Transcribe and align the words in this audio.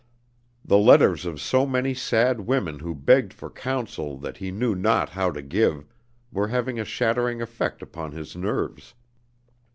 The 0.65 0.79
letters 0.79 1.27
of 1.27 1.39
so 1.39 1.67
many 1.67 1.93
sad 1.93 2.41
women 2.41 2.79
who 2.79 2.95
begged 2.95 3.33
for 3.33 3.51
counsel 3.51 4.17
that 4.17 4.37
he 4.37 4.49
knew 4.49 4.73
not 4.73 5.09
how 5.09 5.29
to 5.29 5.43
give, 5.43 5.85
were 6.31 6.47
having 6.47 6.79
a 6.79 6.85
shattering 6.85 7.39
effect 7.39 7.83
upon 7.83 8.11
his 8.11 8.35
nerves. 8.35 8.95